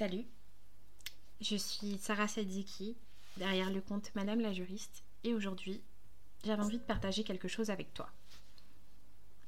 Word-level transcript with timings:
Salut, 0.00 0.24
je 1.42 1.56
suis 1.56 1.98
Sarah 1.98 2.26
Sadiki, 2.26 2.96
derrière 3.36 3.70
le 3.70 3.82
compte 3.82 4.10
Madame 4.14 4.40
la 4.40 4.50
juriste, 4.50 5.04
et 5.24 5.34
aujourd'hui, 5.34 5.82
j'avais 6.42 6.62
envie 6.62 6.78
de 6.78 6.84
partager 6.84 7.22
quelque 7.22 7.48
chose 7.48 7.68
avec 7.68 7.92
toi. 7.92 8.08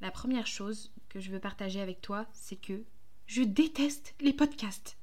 La 0.02 0.10
première 0.10 0.46
chose 0.46 0.92
que 1.08 1.20
je 1.20 1.30
veux 1.30 1.40
partager 1.40 1.80
avec 1.80 2.02
toi, 2.02 2.26
c'est 2.34 2.60
que 2.60 2.84
je 3.26 3.42
déteste 3.42 4.14
les 4.20 4.34
podcasts. 4.34 4.98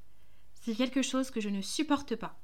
C'est 0.53 0.75
quelque 0.75 1.01
chose 1.01 1.31
que 1.31 1.41
je 1.41 1.49
ne 1.49 1.63
supporte 1.63 2.15
pas. 2.15 2.39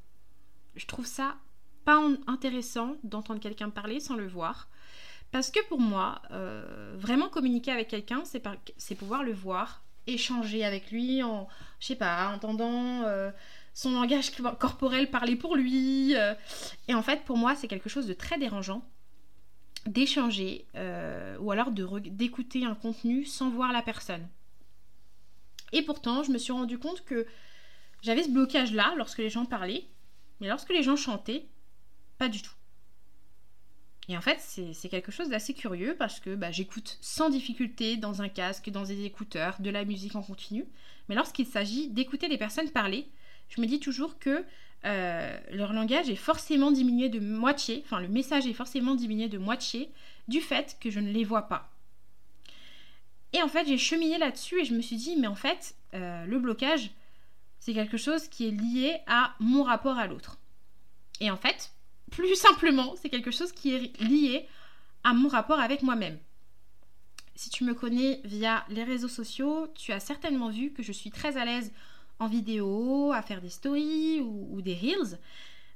Je 0.76 0.88
trouve 0.88 1.06
ça 1.06 1.38
pas 1.84 2.02
intéressant 2.26 2.96
d'entendre 3.04 3.40
quelqu'un 3.40 3.70
parler 3.70 4.00
sans 4.00 4.16
le 4.16 4.28
voir. 4.28 4.68
Parce 5.30 5.52
que 5.52 5.64
pour 5.68 5.80
moi, 5.80 6.24
euh, 6.32 6.96
vraiment 6.98 7.30
communiquer 7.30 7.70
avec 7.70 7.88
quelqu'un, 7.88 8.24
c'est 8.26 8.96
pouvoir 8.96 9.22
le 9.22 9.34
voir, 9.34 9.85
échanger 10.08 10.64
avec 10.64 10.92
lui 10.92 11.24
en, 11.24 11.48
je 11.80 11.88
sais 11.88 11.96
pas, 11.96 12.30
entendant 12.30 13.04
euh, 13.04 13.32
son 13.74 13.92
langage 13.92 14.32
corporel 14.60 15.10
parler 15.10 15.36
pour 15.36 15.56
lui. 15.56 16.16
Euh. 16.16 16.34
et 16.88 16.94
en 16.94 17.02
fait, 17.02 17.24
pour 17.24 17.38
moi, 17.38 17.56
c'est 17.56 17.68
quelque 17.68 17.90
chose 17.90 18.08
de 18.08 18.14
très 18.14 18.38
dérangeant 18.38 18.84
d'échanger 19.86 20.66
euh, 20.76 21.38
ou 21.40 21.52
alors 21.52 21.70
d'écouter 21.72 22.66
un 22.66 22.74
contenu 22.74 23.24
sans 23.24 23.50
voir 23.50 23.72
la 23.72 23.84
personne. 23.84 24.28
Et 25.74 25.84
pourtant, 25.84 26.24
je 26.24 26.32
me 26.32 26.38
suis 26.38 26.54
rendu 26.54 26.80
compte 26.80 27.06
que 27.06 27.28
j'avais 28.02 28.24
ce 28.24 28.30
blocage-là 28.30 28.96
lorsque 28.98 29.20
les 29.20 29.30
gens 29.30 29.46
parlaient, 29.46 29.86
mais 30.40 30.48
lorsque 30.48 30.70
les 30.70 30.82
gens 30.84 30.96
chantaient, 30.96 31.46
pas 32.18 32.30
du 32.30 32.42
tout. 32.42 32.54
Et 34.08 34.16
en 34.16 34.22
fait, 34.22 34.38
c'est 34.40 34.90
quelque 34.90 35.12
chose 35.12 35.30
d'assez 35.30 35.54
curieux 35.54 35.96
parce 35.98 36.20
que 36.20 36.36
bah, 36.36 36.52
j'écoute 36.52 36.98
sans 37.02 37.30
difficulté 37.30 37.98
dans 37.98 38.22
un 38.22 38.30
casque, 38.30 38.70
dans 38.70 38.84
des 38.84 39.04
écouteurs, 39.06 39.56
de 39.60 39.70
la 39.72 39.84
musique 39.84 40.16
en 40.16 40.22
continu. 40.22 40.68
Mais 41.10 41.16
lorsqu'il 41.16 41.48
s'agit 41.48 41.88
d'écouter 41.88 42.30
des 42.30 42.38
personnes 42.38 42.70
parler, 42.70 43.08
je 43.50 43.62
me 43.62 43.66
dis 43.66 43.80
toujours 43.80 44.20
que 44.20 44.46
euh, 44.86 45.40
leur 45.52 45.74
langage 45.74 46.10
est 46.10 46.16
forcément 46.16 46.72
diminué 46.72 47.10
de 47.10 47.20
moitié, 47.20 47.82
enfin 47.86 48.00
le 48.00 48.08
message 48.08 48.46
est 48.46 48.54
forcément 48.54 48.94
diminué 48.94 49.28
de 49.28 49.40
moitié 49.40 49.92
du 50.28 50.42
fait 50.42 50.78
que 50.80 50.92
je 50.92 51.00
ne 51.00 51.12
les 51.12 51.24
vois 51.24 51.48
pas. 51.48 51.72
Et 53.34 53.42
en 53.42 53.48
fait, 53.48 53.68
j'ai 53.68 53.78
cheminé 53.78 54.18
là-dessus 54.18 54.62
et 54.62 54.66
je 54.66 54.74
me 54.74 54.82
suis 54.82 54.96
dit, 54.96 55.16
mais 55.18 55.28
en 55.28 55.36
fait, 55.36 55.76
euh, 55.94 56.26
le 56.26 56.40
blocage, 56.40 56.92
c'est 57.60 57.74
quelque 57.74 57.98
chose 57.98 58.28
qui 58.28 58.48
est 58.48 58.52
lié 58.52 59.00
à 59.08 59.34
mon 59.40 59.64
rapport 59.64 59.98
à 59.98 60.06
l'autre. 60.08 60.38
Et 61.20 61.32
en 61.32 61.38
fait, 61.38 61.74
plus 62.16 62.36
simplement, 62.36 62.96
c'est 63.02 63.10
quelque 63.10 63.32
chose 63.32 63.52
qui 63.52 63.76
est 63.76 64.02
lié 64.02 64.48
à 65.04 65.14
mon 65.14 65.28
rapport 65.28 65.60
avec 65.60 65.84
moi-même. 65.84 66.18
Si 67.36 67.50
tu 67.50 67.66
me 67.66 67.74
connais 67.74 68.22
via 68.24 68.66
les 68.70 68.86
réseaux 68.86 69.10
sociaux, 69.10 69.68
tu 69.76 69.92
as 69.92 70.00
certainement 70.00 70.50
vu 70.50 70.72
que 70.72 70.82
je 70.82 70.94
suis 70.94 71.12
très 71.12 71.36
à 71.36 71.44
l'aise 71.44 71.74
en 72.20 72.28
vidéo, 72.28 73.12
à 73.12 73.22
faire 73.22 73.42
des 73.42 73.50
stories 73.50 74.22
ou, 74.22 74.62
des 74.62 74.74
reels. 74.74 75.20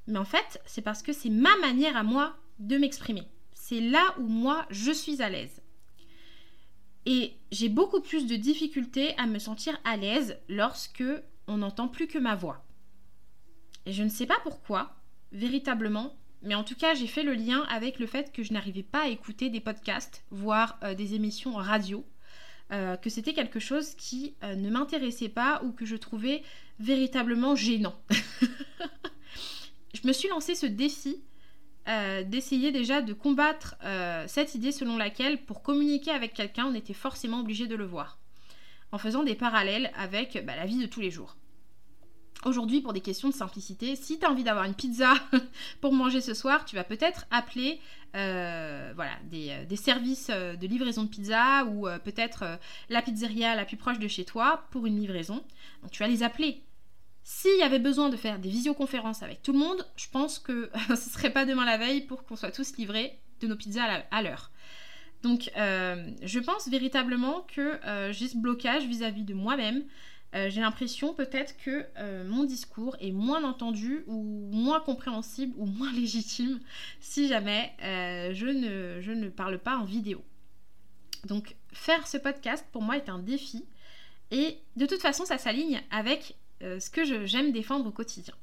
Mais 0.08 0.18
en 0.18 0.24
fait, 0.24 0.62
c'est 0.66 0.82
parce 0.82 1.04
que 1.04 1.12
c'est 1.12 1.30
ma 1.30 1.56
manière 1.58 1.98
à 1.98 2.04
moi 2.04 2.38
de 2.60 2.78
m'exprimer. 2.78 3.28
C'est 3.54 3.82
là 3.82 4.16
où 4.18 4.28
moi, 4.28 4.66
je 4.70 4.92
suis 4.92 5.22
à 5.22 5.30
l'aise. 5.30 5.62
Et 7.06 7.34
j'ai 7.52 7.70
beaucoup 7.70 8.00
plus 8.00 8.28
de 8.28 8.38
difficultés 8.38 9.14
à 9.18 9.28
me 9.28 9.40
sentir 9.40 9.78
à 9.84 9.98
l'aise 9.98 10.38
lorsque 10.48 11.04
on 11.48 11.58
n'entend 11.58 11.90
plus 11.90 12.08
que 12.08 12.18
ma 12.18 12.36
voix. 12.36 12.64
Et 13.86 13.92
je 13.92 14.04
ne 14.04 14.10
sais 14.10 14.26
pas 14.26 14.40
pourquoi, 14.44 14.96
véritablement, 15.34 16.16
mais 16.42 16.56
en 16.56 16.64
tout 16.64 16.76
cas, 16.76 16.94
j'ai 16.94 17.08
fait 17.08 17.24
le 17.24 17.34
lien 17.34 17.64
avec 17.70 18.00
le 18.00 18.08
fait 18.08 18.32
que 18.32 18.44
je 18.44 18.54
n'arrivais 18.54 18.84
pas 18.84 19.04
à 19.04 19.08
écouter 19.08 19.50
des 19.50 19.60
podcasts, 19.60 20.24
voire 20.32 20.80
euh, 20.84 20.94
des 20.94 21.14
émissions 21.14 21.54
radio, 21.54 22.06
euh, 22.72 22.96
que 22.96 23.10
c'était 23.10 23.34
quelque 23.34 23.60
chose 23.60 23.96
qui 23.96 24.36
euh, 24.44 24.56
ne 24.56 24.70
m'intéressait 24.70 25.30
pas 25.30 25.62
ou 25.64 25.72
que 25.72 25.86
je 25.86 25.98
trouvais 25.98 26.44
véritablement 26.80 27.56
gênant. 27.56 27.96
je 29.94 30.08
me 30.08 30.14
suis 30.14 30.30
lancé 30.30 30.56
ce 30.56 30.66
défi 30.66 31.22
d'essayer 32.28 32.72
déjà 32.72 33.02
de 33.02 33.14
combattre 33.14 33.76
cette 34.28 34.54
idée 34.54 34.72
selon 34.72 34.96
laquelle 34.96 35.44
pour 35.44 35.64
communiquer 35.64 36.12
avec 36.12 36.36
quelqu'un, 36.36 36.68
on 36.68 36.76
était 36.76 36.94
forcément 36.94 37.40
obligé 37.40 37.66
de 37.66 37.74
le 37.74 37.84
voir, 37.84 38.20
en 38.92 39.00
faisant 39.00 39.24
des 39.24 39.34
parallèles 39.34 39.92
avec 39.96 40.46
bah, 40.46 40.56
la 40.56 40.68
vie 40.68 40.78
de 40.78 40.86
tous 40.86 41.00
les 41.00 41.10
jours. 41.10 41.36
Aujourd'hui, 42.46 42.80
pour 42.80 42.94
des 42.94 43.02
questions 43.02 43.28
de 43.28 43.34
simplicité, 43.34 43.98
si 43.98 44.18
tu 44.18 44.26
as 44.26 44.32
envie 44.32 44.46
d'avoir 44.46 44.64
une 44.64 44.74
pizza 44.74 45.14
pour 45.82 45.92
manger 45.92 46.22
ce 46.22 46.34
soir, 46.34 46.64
tu 46.64 46.78
vas 46.78 46.86
peut-être 46.86 47.26
appeler 47.32 47.82
euh, 48.16 48.94
voilà, 48.96 49.12
des, 49.26 49.50
euh, 49.50 49.76
services 49.76 50.30
euh, 50.32 50.56
de 50.56 50.66
livraison 50.66 51.04
de 51.04 51.10
pizza 51.10 51.66
ou 51.66 51.88
peut-être 52.04 52.46
la 52.90 53.02
pizzeria 53.02 53.56
la 53.56 53.66
plus 53.66 53.76
proche 53.76 54.00
de 54.00 54.08
chez 54.08 54.24
toi 54.24 54.64
pour 54.72 54.86
une 54.86 54.98
livraison. 54.98 55.44
Donc 55.82 55.92
tu 55.92 56.02
vas 56.02 56.08
les 56.08 56.24
appeler. 56.24 56.64
S'il 57.24 57.58
y 57.60 57.64
avait 57.64 57.78
besoin 57.78 58.10
de 58.10 58.16
faire 58.16 58.40
des 58.40 58.50
visioconférences 58.50 59.22
avec 59.22 59.44
tout 59.44 59.52
le 59.52 59.60
monde, 59.60 59.86
je 59.98 60.08
pense 60.10 60.40
que 60.40 60.72
ce 60.90 61.10
serait 61.10 61.32
pas 61.32 61.44
demain 61.44 61.66
la 61.66 61.78
veille 61.78 62.02
pour 62.02 62.24
qu'on 62.24 62.38
soit 62.38 62.52
tous 62.52 62.78
livrés 62.78 63.20
de 63.42 63.48
nos 63.48 63.58
pizzas 63.58 64.04
à 64.12 64.22
l'heure. 64.22 64.50
Donc 65.24 65.52
je 65.56 66.40
pense 66.40 66.70
véritablement 66.70 67.46
que 67.54 67.80
j'ai 68.12 68.30
ce 68.30 68.38
blocage 68.38 68.86
vis-à-vis 68.86 69.24
-vis 69.24 69.26
de 69.26 69.34
moi-même. 69.34 69.84
Euh, 70.36 70.50
j'ai 70.50 70.62
l'impression 70.62 71.14
peut-être 71.14 71.58
que 71.58 71.86
euh, 71.98 72.24
mon 72.24 72.44
discours 72.44 72.96
est 73.00 73.12
moins 73.12 73.44
entendu 73.44 74.04
ou 74.06 74.22
moins 74.52 74.80
compréhensible 74.80 75.56
ou 75.58 75.66
moins 75.66 75.92
légitime 75.94 76.60
si 77.00 77.28
jamais 77.28 77.74
euh, 77.82 78.34
je, 78.34 78.46
ne, 78.46 79.02
je, 79.02 79.12
ne, 79.12 79.30
parle 79.30 79.58
pas 79.58 79.78
en 79.78 79.86
vidéo. 79.86 80.24
Donc 81.26 81.56
faire 81.74 82.08
ce 82.08 82.18
podcast 82.18 82.66
pour 82.72 82.82
moi 82.84 82.96
est 82.98 83.10
un 83.10 83.20
défi 83.20 83.66
et 84.32 84.60
de 84.76 84.86
toute 84.86 85.02
façon 85.02 85.26
ça 85.26 85.38
s'aligne 85.38 85.82
avec 85.92 86.36
ce 86.62 86.90
que 86.90 87.26
j'aime 87.26 87.52
défendre 87.54 87.88
au 87.88 87.92
quotidien. 87.92 88.34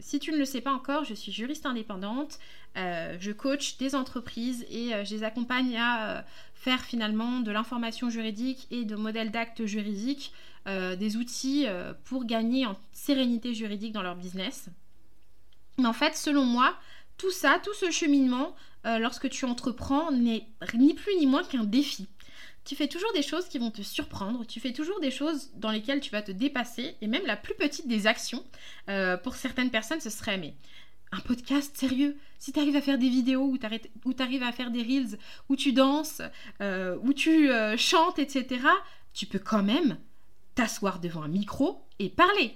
Si 0.00 0.18
tu 0.18 0.32
ne 0.32 0.38
le 0.38 0.44
sais 0.44 0.60
pas 0.60 0.72
encore, 0.72 1.04
je 1.04 1.14
suis 1.14 1.32
juriste 1.32 1.66
indépendante, 1.66 2.38
je 2.76 3.32
coach 3.32 3.76
des 3.78 3.94
entreprises 3.94 4.66
et 4.70 4.90
je 5.04 5.14
les 5.14 5.24
accompagne 5.24 5.76
à 5.76 6.24
faire 6.54 6.80
finalement 6.80 7.40
de 7.40 7.52
l'information 7.52 8.10
juridique 8.10 8.66
et 8.70 8.84
de 8.84 8.96
modèles 8.96 9.30
d'actes 9.30 9.64
juridiques 9.64 10.32
euh, 10.68 10.96
des 10.96 11.16
outils 11.16 11.64
euh, 11.66 11.94
pour 12.04 12.26
gagner 12.26 12.66
en 12.66 12.76
sérénité 12.92 13.54
juridique 13.54 13.92
dans 13.92 14.02
leur 14.02 14.16
business. 14.16 14.68
Mais 15.78 15.86
en 15.86 15.94
fait, 15.94 16.14
selon 16.14 16.44
moi, 16.44 16.74
tout 17.16 17.30
ça, 17.30 17.58
tout 17.64 17.72
ce 17.72 17.90
cheminement, 17.90 18.54
euh, 18.84 18.98
lorsque 18.98 19.30
tu 19.30 19.46
entreprends, 19.46 20.10
n'est 20.10 20.46
ni 20.74 20.92
plus 20.92 21.16
ni 21.16 21.26
moins 21.26 21.42
qu'un 21.42 21.64
défi. 21.64 22.06
Tu 22.64 22.76
fais 22.76 22.88
toujours 22.88 23.12
des 23.14 23.22
choses 23.22 23.48
qui 23.48 23.58
vont 23.58 23.70
te 23.70 23.82
surprendre, 23.82 24.44
tu 24.46 24.60
fais 24.60 24.72
toujours 24.72 25.00
des 25.00 25.10
choses 25.10 25.50
dans 25.54 25.70
lesquelles 25.70 26.00
tu 26.00 26.10
vas 26.10 26.22
te 26.22 26.32
dépasser, 26.32 26.96
et 27.00 27.06
même 27.06 27.24
la 27.24 27.36
plus 27.36 27.54
petite 27.54 27.88
des 27.88 28.06
actions, 28.06 28.44
pour 29.22 29.36
certaines 29.36 29.70
personnes, 29.70 30.00
ce 30.00 30.10
serait 30.10 30.36
mais 30.36 30.54
un 31.12 31.20
podcast 31.20 31.76
sérieux? 31.76 32.16
Si 32.38 32.52
tu 32.52 32.60
arrives 32.60 32.76
à 32.76 32.80
faire 32.80 32.98
des 32.98 33.08
vidéos 33.08 33.44
où 33.44 33.58
tu 33.58 34.22
arrives 34.22 34.42
à 34.42 34.52
faire 34.52 34.70
des 34.70 34.82
reels, 34.82 35.18
où 35.48 35.56
tu 35.56 35.72
danses, 35.72 36.22
euh, 36.60 36.96
où 37.02 37.12
tu 37.12 37.50
euh, 37.50 37.76
chantes, 37.76 38.18
etc., 38.18 38.60
tu 39.12 39.26
peux 39.26 39.38
quand 39.38 39.62
même 39.62 39.98
t'asseoir 40.54 41.00
devant 41.00 41.22
un 41.22 41.28
micro 41.28 41.84
et 41.98 42.08
parler. 42.08 42.54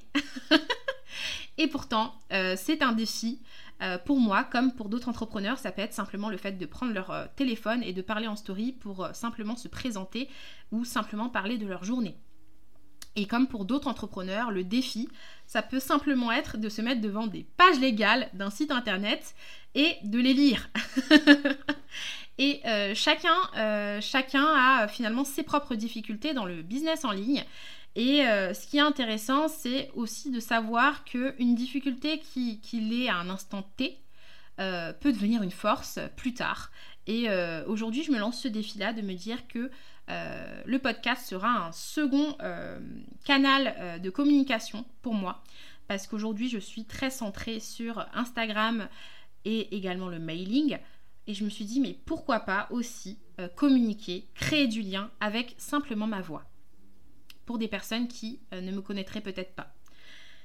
et 1.59 1.67
pourtant, 1.67 2.15
euh, 2.33 2.57
c'est 2.57 2.83
un 2.83 2.93
défi. 2.93 3.41
Pour 4.05 4.21
moi, 4.21 4.45
comme 4.45 4.73
pour 4.73 4.89
d'autres 4.89 5.09
entrepreneurs, 5.09 5.59
ça 5.59 5.73
peut 5.73 5.83
être 5.83 5.95
simplement 5.95 6.31
le 6.31 6.37
fait 6.37 6.53
de 6.53 6.67
prendre 6.67 6.93
leur 6.93 7.29
téléphone 7.37 7.83
et 7.83 7.93
de 7.93 8.03
parler 8.03 8.29
en 8.29 8.37
story 8.37 8.73
pour 8.73 9.09
simplement 9.13 9.57
se 9.57 9.69
présenter 9.69 10.29
ou 10.71 10.85
simplement 10.85 11.29
parler 11.29 11.59
de 11.59 11.67
leur 11.67 11.85
journée. 11.85 12.17
Et 13.15 13.27
comme 13.27 13.47
pour 13.47 13.65
d'autres 13.65 13.89
entrepreneurs, 13.89 14.51
le 14.51 14.65
défi, 14.65 15.09
ça 15.47 15.61
peut 15.63 15.81
simplement 15.81 16.33
être 16.33 16.57
de 16.57 16.69
se 16.69 16.81
mettre 16.81 17.01
devant 17.01 17.27
des 17.27 17.45
pages 17.57 17.79
légales 17.79 18.29
d'un 18.33 18.51
site 18.51 18.71
internet 18.71 19.35
et 19.75 19.97
de 20.05 20.19
les 20.19 20.33
lire. 20.33 20.71
et 22.43 22.61
euh, 22.67 22.93
chacun, 22.95 23.37
euh, 23.57 24.01
chacun 24.01 24.45
a 24.45 24.89
finalement 24.89 25.25
ses 25.25 25.45
propres 25.45 25.77
difficultés 25.77 26.35
dans 26.35 26.45
le 26.45 26.63
business 26.63 27.05
en 27.05 27.13
ligne. 27.13 27.45
Et 27.95 28.27
euh, 28.27 28.53
ce 28.53 28.67
qui 28.67 28.79
est 28.79 28.81
intéressant, 28.81 29.47
c'est 29.47 29.91
aussi 29.95 30.31
de 30.31 30.41
savoir 30.41 31.05
qu'une 31.05 31.55
difficulté 31.55 32.19
qui, 32.19 32.61
qui 32.61 33.05
est 33.05 33.09
à 33.09 33.17
un 33.17 33.31
instant 33.31 33.63
T 33.77 33.99
peut 34.57 35.13
devenir 35.13 35.43
une 35.43 35.51
force 35.51 35.99
plus 36.15 36.35
tard. 36.35 36.71
Et 37.09 37.27
aujourd'hui, 37.67 38.05
je 38.05 38.13
me 38.13 38.19
lance 38.19 38.41
ce 38.41 38.47
défi-là 38.47 38.93
de 38.93 39.03
me 39.03 39.15
dire 39.15 39.49
que 39.49 39.73
euh, 40.09 40.63
le 40.67 40.79
podcast 40.79 41.27
sera 41.29 41.67
un 41.67 41.73
second 41.73 42.37
euh, 42.43 42.81
canal 43.25 43.75
euh, 43.79 43.99
de 43.99 44.11
communication 44.11 44.85
pour 45.01 45.15
moi 45.15 45.45
parce 45.87 46.09
qu'aujourd'hui 46.09 46.49
je 46.49 46.59
suis 46.59 46.85
très 46.85 47.09
centrée 47.09 47.61
sur 47.61 48.05
Instagram 48.13 48.89
et 49.45 49.77
également 49.77 50.09
le 50.09 50.19
mailing 50.19 50.79
et 51.27 51.35
je 51.35 51.45
me 51.45 51.51
suis 51.51 51.65
dit 51.65 51.81
mais 51.81 51.97
pourquoi 52.05 52.41
pas 52.41 52.67
aussi 52.71 53.19
communiquer, 53.57 54.29
créer 54.35 54.69
du 54.69 54.83
lien 54.83 55.11
avec 55.21 55.55
simplement 55.59 56.07
ma 56.07 56.21
voix 56.21 56.45
pour 57.47 57.59
des 57.59 57.69
personnes 57.69 58.09
qui 58.09 58.41
ne 58.53 58.71
me 58.71 58.81
connaîtraient 58.81 59.21
peut-être 59.21 59.55
pas. 59.55 59.75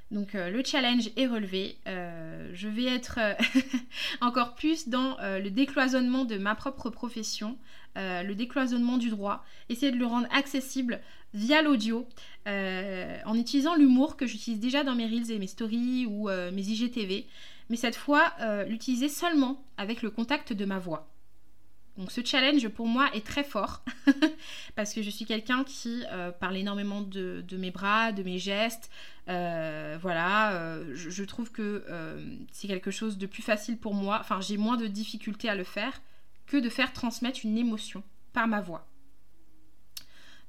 Donc 0.09 0.33
le 0.33 0.63
challenge 0.63 1.09
est 1.17 1.27
relevé. 1.27 1.77
je 1.85 2.67
vais 2.67 2.85
être 2.85 3.19
encore 4.21 4.55
plus 4.55 4.87
dans 4.87 5.17
le 5.19 5.49
décloisonnement 5.49 6.25
de 6.25 6.37
ma 6.37 6.55
propre 6.55 6.89
profession, 6.89 7.57
le 7.95 8.33
décloisonnement 8.33 8.97
du 8.97 9.09
droit, 9.09 9.43
essayer 9.69 9.91
de 9.91 9.97
le 9.97 10.05
rendre 10.05 10.27
accessible 10.31 11.01
via 11.33 11.61
l'audio, 11.61 12.07
en 12.45 13.35
utilisant 13.35 13.75
l'humour 13.75 14.15
que 14.15 14.25
j'utilise 14.25 14.59
déjà 14.59 14.83
dans 14.83 14.95
mes 14.95 15.07
reels 15.07 15.31
et 15.31 15.39
mes 15.39 15.47
stories 15.47 16.05
ou 16.05 16.29
mes 16.29 16.61
IGTV, 16.61 17.27
mais 17.69 17.75
cette 17.77 17.95
fois 17.95 18.33
l'utiliser 18.67 19.09
seulement 19.09 19.63
avec 19.77 20.01
le 20.01 20.09
contact 20.09 20.53
de 20.53 20.65
ma 20.65 20.79
voix. 20.79 21.07
Donc 21.97 22.11
ce 22.11 22.21
challenge 22.23 22.67
pour 22.69 22.85
moi 22.85 23.09
est 23.13 23.25
très 23.25 23.43
fort 23.43 23.83
parce 24.75 24.93
que 24.93 25.01
je 25.01 25.09
suis 25.09 25.25
quelqu'un 25.25 25.63
qui 25.63 26.03
euh, 26.11 26.31
parle 26.31 26.57
énormément 26.57 27.01
de, 27.01 27.43
mes 27.53 27.71
bras, 27.71 28.11
de 28.11 28.21
mes 28.21 28.37
gestes. 28.37 28.91
Euh, 29.29 29.97
voilà, 29.99 30.53
euh, 30.53 30.93
je, 30.93 31.23
trouve 31.23 31.51
que 31.51 31.83
c'est 32.51 32.67
quelque 32.67 32.91
chose 32.91 33.17
de 33.17 33.25
plus 33.25 33.41
facile 33.41 33.77
pour 33.77 33.95
moi. 33.95 34.19
Enfin, 34.19 34.39
j'ai 34.41 34.57
moins 34.57 34.77
de 34.77 34.85
difficultés 34.85 35.49
à 35.49 35.55
le 35.55 35.63
faire 35.63 36.01
que 36.45 36.57
de 36.57 36.69
faire 36.69 36.93
transmettre 36.93 37.39
une 37.43 37.57
émotion 37.57 38.03
par 38.31 38.47
ma 38.47 38.61
voix. 38.61 38.87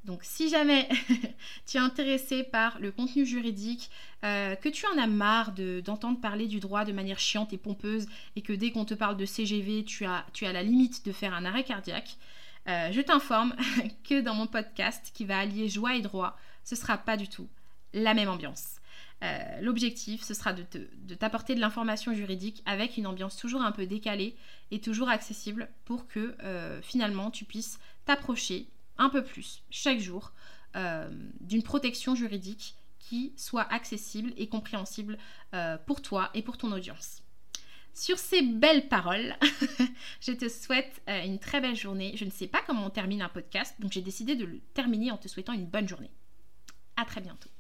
Donc 0.05 0.21
si 0.23 0.49
jamais 0.49 0.89
tu 1.67 1.77
es 1.77 1.81
intéressé 1.81 2.43
par 2.43 2.79
le 2.79 2.93
contenu 2.93 3.27
juridique, 3.27 3.91
euh, 4.25 4.55
que 4.57 4.69
tu 4.69 4.87
en 4.87 4.99
as 4.99 5.07
marre 5.07 5.53
d'entendre 5.53 6.21
parler 6.21 6.47
du 6.47 6.61
droit 6.61 6.85
de 6.85 6.93
manière 6.93 7.19
chiante 7.19 7.53
et 7.53 7.59
pompeuse 7.59 8.07
et 8.37 8.43
que 8.43 8.53
dès 8.53 8.71
qu'on 8.71 8.85
te 8.85 8.95
parle 8.95 9.17
de 9.17 9.27
CGV, 9.27 9.85
tu 9.85 10.05
as, 10.05 10.25
tu 10.33 10.47
as 10.47 10.53
la 10.53 10.63
limite 10.63 11.05
de 11.05 11.13
faire 11.13 11.35
un 11.35 11.45
arrêt 11.45 11.65
cardiaque, 11.65 12.17
euh, 12.69 12.93
je 12.93 13.01
t'informe 13.01 13.55
que 14.09 14.21
dans 14.21 14.35
mon 14.35 14.47
podcast 14.47 15.11
qui 15.15 15.25
va 15.25 15.39
allier 15.39 15.69
joie 15.69 15.95
et 15.95 16.01
droit, 16.01 16.39
ce 16.65 16.77
sera 16.77 16.97
pas 16.99 17.17
du 17.17 17.29
tout 17.29 17.49
la 17.93 18.15
même 18.15 18.29
ambiance. 18.29 18.77
Euh, 19.25 19.61
l'objectif, 19.61 20.23
ce 20.23 20.33
sera 20.33 20.53
de 20.53 20.63
t'apporter 21.15 21.57
de, 21.57 21.61
l'information 21.61 22.15
juridique 22.15 22.63
avec 22.67 22.97
une 22.99 23.07
ambiance 23.07 23.37
toujours 23.37 23.63
un 23.63 23.73
peu 23.73 23.85
décalée 23.85 24.37
et 24.71 24.81
toujours 24.81 25.09
accessible 25.09 25.69
pour 25.85 26.07
que 26.07 26.37
finalement 26.83 27.31
tu 27.31 27.45
puisses 27.45 27.81
t'approcher 28.05 28.69
un 28.99 29.09
peu 29.09 29.23
plus 29.25 29.63
chaque 29.71 30.01
jour 30.01 30.33
euh, 30.77 31.09
d'une 31.41 31.63
protection 31.63 32.15
juridique 32.15 32.77
qui 32.99 33.33
soit 33.37 33.73
accessible 33.73 34.33
et 34.37 34.49
compréhensible 34.49 35.19
euh, 35.55 35.79
pour 35.87 36.03
toi 36.03 36.31
et 36.35 36.43
pour 36.43 36.59
ton 36.59 36.73
audience. 36.73 37.23
Sur 37.95 38.19
ces 38.19 38.43
belles 38.43 38.89
paroles, 38.89 39.35
je 40.21 40.33
te 40.33 40.49
souhaite 40.49 41.03
euh, 41.09 41.25
une 41.25 41.39
très 41.39 41.61
belle 41.61 41.75
journée. 41.75 42.13
Je 42.17 42.25
ne 42.25 42.31
sais 42.31 42.47
pas 42.47 42.63
comment 42.67 42.87
on 42.87 42.91
termine 42.91 43.23
un 43.23 43.29
podcast, 43.29 43.75
donc 43.81 43.93
j'ai 43.93 44.03
décidé 44.03 44.37
de 44.37 44.45
le 44.45 44.61
terminer 44.75 45.11
en 45.11 45.17
te 45.17 45.27
souhaitant 45.27 45.55
une 45.55 45.67
bonne 45.67 45.89
journée. 45.89 46.11
À 46.97 47.05
très 47.05 47.21
bientôt. 47.21 47.51